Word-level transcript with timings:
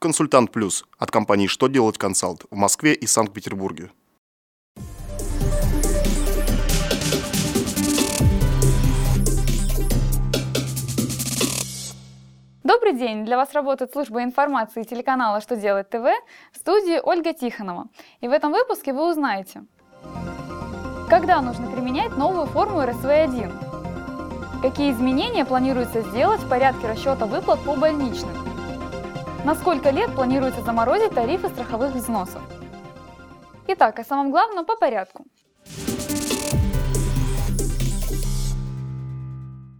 Консультант 0.00 0.50
Плюс 0.50 0.86
от 0.98 1.10
компании 1.10 1.46
«Что 1.46 1.68
делать 1.68 1.98
консалт» 1.98 2.46
в 2.50 2.56
Москве 2.56 2.94
и 2.94 3.06
Санкт-Петербурге. 3.06 3.90
Добрый 12.64 12.94
день! 12.94 13.26
Для 13.26 13.36
вас 13.36 13.52
работает 13.52 13.92
служба 13.92 14.22
информации 14.22 14.84
телеканала 14.84 15.42
«Что 15.42 15.54
делать 15.54 15.90
ТВ» 15.90 16.06
в 16.54 16.56
студии 16.56 16.98
Ольга 16.98 17.34
Тихонова. 17.34 17.88
И 18.22 18.28
в 18.28 18.30
этом 18.30 18.52
выпуске 18.52 18.94
вы 18.94 19.06
узнаете, 19.10 19.64
когда 21.10 21.42
нужно 21.42 21.70
применять 21.70 22.16
новую 22.16 22.46
форму 22.46 22.80
РСВ-1, 22.80 24.62
какие 24.62 24.92
изменения 24.92 25.44
планируется 25.44 26.00
сделать 26.00 26.40
в 26.40 26.48
порядке 26.48 26.86
расчета 26.86 27.26
выплат 27.26 27.60
по 27.66 27.76
больничным, 27.76 28.49
на 29.44 29.54
сколько 29.54 29.90
лет 29.90 30.14
планируется 30.14 30.62
заморозить 30.62 31.14
тарифы 31.14 31.48
страховых 31.48 31.94
взносов? 31.94 32.42
Итак, 33.68 33.98
о 33.98 34.04
самом 34.04 34.30
главном 34.30 34.64
по 34.66 34.76
порядку. 34.76 35.24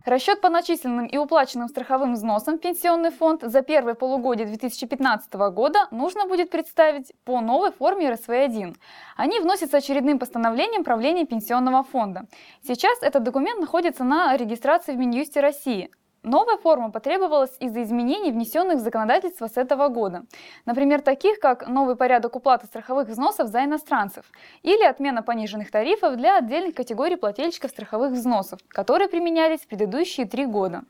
Расчет 0.06 0.40
по 0.40 0.48
начисленным 0.48 1.06
и 1.06 1.18
уплаченным 1.18 1.68
страховым 1.68 2.14
взносам 2.14 2.56
в 2.56 2.60
пенсионный 2.60 3.10
фонд 3.10 3.42
за 3.42 3.62
первое 3.62 3.94
полугодие 3.94 4.46
2015 4.46 5.32
года 5.52 5.86
нужно 5.90 6.26
будет 6.26 6.50
представить 6.50 7.12
по 7.24 7.40
новой 7.40 7.70
форме 7.70 8.10
РСВ-1. 8.10 8.76
Они 9.16 9.40
вносятся 9.40 9.76
очередным 9.76 10.18
постановлением 10.18 10.84
правления 10.84 11.26
пенсионного 11.26 11.84
фонда. 11.84 12.22
Сейчас 12.66 13.00
этот 13.02 13.22
документ 13.22 13.60
находится 13.60 14.02
на 14.02 14.36
регистрации 14.36 14.92
в 14.92 14.98
Минюсте 14.98 15.40
России. 15.40 15.90
Новая 16.22 16.58
форма 16.58 16.90
потребовалась 16.90 17.56
из-за 17.60 17.82
изменений, 17.82 18.30
внесенных 18.30 18.76
в 18.76 18.80
законодательство 18.80 19.46
с 19.46 19.56
этого 19.56 19.88
года. 19.88 20.26
Например, 20.66 21.00
таких 21.00 21.40
как 21.40 21.66
новый 21.66 21.96
порядок 21.96 22.36
уплаты 22.36 22.66
страховых 22.66 23.08
взносов 23.08 23.48
за 23.48 23.64
иностранцев 23.64 24.26
или 24.62 24.84
отмена 24.84 25.22
пониженных 25.22 25.70
тарифов 25.70 26.16
для 26.16 26.36
отдельных 26.36 26.74
категорий 26.74 27.16
плательщиков 27.16 27.70
страховых 27.70 28.12
взносов, 28.12 28.60
которые 28.68 29.08
применялись 29.08 29.60
в 29.60 29.66
предыдущие 29.66 30.26
три 30.26 30.44
года. 30.44 30.82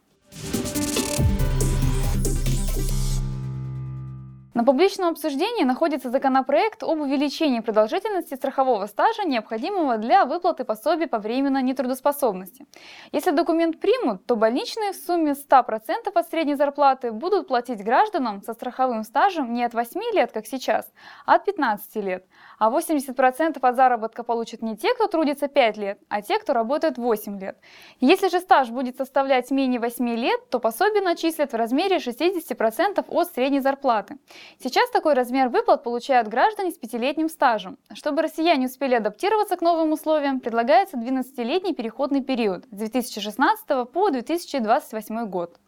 На 4.61 4.66
публичном 4.66 5.08
обсуждении 5.08 5.64
находится 5.64 6.11
законопроект 6.11 6.83
об 6.83 7.00
увеличении 7.00 7.61
продолжительности 7.61 8.34
страхового 8.34 8.84
стажа, 8.84 9.25
необходимого 9.25 9.97
для 9.97 10.27
выплаты 10.27 10.64
пособий 10.64 11.06
по 11.06 11.19
временной 11.19 11.62
нетрудоспособности. 11.62 12.66
Если 13.11 13.31
документ 13.31 13.81
примут, 13.81 14.27
то 14.27 14.36
больничные 14.36 14.92
в 14.92 14.97
сумме 14.97 15.33
100% 15.33 16.11
от 16.14 16.28
средней 16.28 16.56
зарплаты 16.56 17.11
будут 17.11 17.48
платить 17.48 17.83
гражданам 17.83 18.42
со 18.42 18.53
страховым 18.53 19.03
стажем 19.05 19.55
не 19.55 19.64
от 19.64 19.72
8 19.72 19.98
лет, 20.12 20.31
как 20.31 20.47
сейчас, 20.47 20.92
а 21.25 21.36
от 21.36 21.47
15 21.47 21.97
лет. 22.05 22.27
А 22.58 22.70
80% 22.70 23.58
от 23.62 23.77
заработка 23.77 24.25
получат 24.25 24.61
не 24.61 24.77
те, 24.77 24.92
кто 24.92 25.06
трудится 25.06 25.48
5 25.48 25.77
лет, 25.78 25.98
а 26.11 26.20
те, 26.20 26.38
кто 26.38 26.53
работает 26.53 26.98
8 26.98 27.41
лет. 27.41 27.56
Если 28.00 28.28
же 28.28 28.41
стаж 28.41 28.69
будет 28.69 28.98
составлять 28.98 29.50
менее 29.50 29.81
8 29.81 30.06
лет, 30.16 30.50
то 30.50 30.61
пособие 30.61 31.00
начислят 31.00 31.53
в 31.53 31.56
размере 31.56 31.97
60% 31.97 33.06
от 33.08 33.28
средней 33.33 33.61
зарплаты. 33.61 34.19
Сейчас 34.59 34.91
такой 34.91 35.15
размер 35.15 35.48
выплат 35.48 35.83
получают 35.83 36.29
граждане 36.29 36.70
с 36.70 36.79
пятилетним 36.79 37.29
стажем. 37.29 37.79
Чтобы 37.93 38.23
россияне 38.23 38.67
успели 38.67 38.95
адаптироваться 38.95 39.56
к 39.56 39.62
новым 39.62 39.93
условиям, 39.93 40.41
предлагается 40.41 40.97
12-летний 40.97 41.75
переходный 41.75 42.23
период 42.23 42.65
с 42.71 42.77
2016 42.77 43.91
по 43.93 44.11
2028 44.11 45.27
год. 45.27 45.59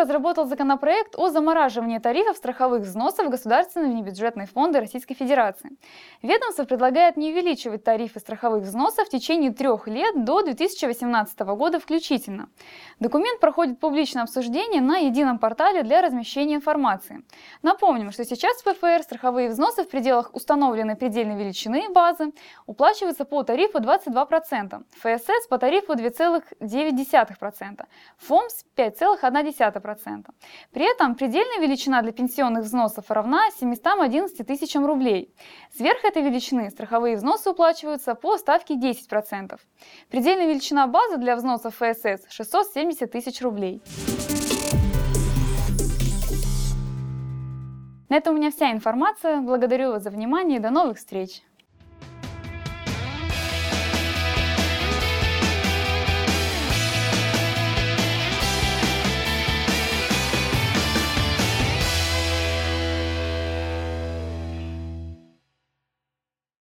Разработал 0.00 0.46
законопроект 0.46 1.14
о 1.16 1.28
замораживании 1.28 1.98
тарифов 1.98 2.36
страховых 2.36 2.82
взносов 2.82 3.26
в 3.26 3.30
государственные 3.30 3.92
внебюджетные 3.92 4.46
фонды 4.46 4.80
Российской 4.80 5.14
Федерации. 5.14 5.70
Ведомство 6.22 6.64
предлагает 6.64 7.16
не 7.16 7.32
увеличивать 7.32 7.84
тарифы 7.84 8.20
страховых 8.20 8.62
взносов 8.62 9.08
в 9.08 9.10
течение 9.10 9.52
трех 9.52 9.86
лет 9.86 10.24
до 10.24 10.42
2018 10.42 11.38
года 11.40 11.78
включительно. 11.78 12.48
Документ 12.98 13.40
проходит 13.40 13.78
публичное 13.78 14.22
обсуждение 14.22 14.80
на 14.80 14.98
едином 14.98 15.38
портале 15.38 15.82
для 15.82 16.00
размещения 16.02 16.54
информации. 16.54 17.22
Напомним, 17.62 18.10
что 18.12 18.24
сейчас 18.24 18.56
в 18.62 18.64
ПФР 18.64 19.02
страховые 19.02 19.48
взносы 19.50 19.84
в 19.84 19.88
пределах 19.88 20.30
установленной 20.34 20.96
предельной 20.96 21.36
величины 21.36 21.88
базы 21.90 22.32
уплачиваются 22.66 23.24
по 23.24 23.42
тарифу 23.42 23.78
22%, 23.78 24.82
ФСС 25.02 25.46
по 25.48 25.58
тарифу 25.58 25.92
2,9%, 25.92 27.84
ФОМС 28.18 28.64
5,1%. 28.76 29.89
0,1%. 29.94 30.26
При 30.72 30.90
этом 30.90 31.14
предельная 31.14 31.58
величина 31.58 32.02
для 32.02 32.12
пенсионных 32.12 32.64
взносов 32.64 33.10
равна 33.10 33.50
711 33.58 34.46
тысячам 34.46 34.86
рублей. 34.86 35.34
Сверх 35.76 36.04
этой 36.04 36.22
величины 36.22 36.70
страховые 36.70 37.16
взносы 37.16 37.50
уплачиваются 37.50 38.14
по 38.14 38.38
ставке 38.38 38.74
10%. 38.74 39.58
Предельная 40.10 40.46
величина 40.46 40.86
базы 40.86 41.16
для 41.16 41.36
взносов 41.36 41.74
ФСС 41.76 42.26
670 42.28 43.10
тысяч 43.10 43.40
рублей. 43.42 43.82
На 48.08 48.16
этом 48.16 48.34
у 48.34 48.38
меня 48.38 48.50
вся 48.50 48.72
информация. 48.72 49.40
Благодарю 49.40 49.92
вас 49.92 50.02
за 50.02 50.10
внимание 50.10 50.58
и 50.58 50.60
до 50.60 50.70
новых 50.70 50.98
встреч! 50.98 51.42